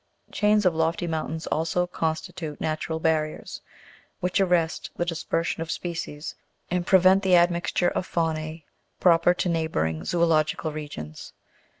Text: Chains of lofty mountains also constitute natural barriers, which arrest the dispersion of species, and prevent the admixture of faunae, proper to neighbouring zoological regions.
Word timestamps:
Chains 0.31 0.65
of 0.65 0.73
lofty 0.73 1.05
mountains 1.05 1.45
also 1.45 1.85
constitute 1.85 2.59
natural 2.59 2.99
barriers, 2.99 3.61
which 4.19 4.41
arrest 4.41 4.89
the 4.95 5.05
dispersion 5.05 5.61
of 5.61 5.69
species, 5.69 6.33
and 6.71 6.87
prevent 6.87 7.21
the 7.21 7.35
admixture 7.35 7.89
of 7.89 8.07
faunae, 8.07 8.63
proper 8.99 9.35
to 9.35 9.47
neighbouring 9.47 10.03
zoological 10.03 10.71
regions. 10.71 11.33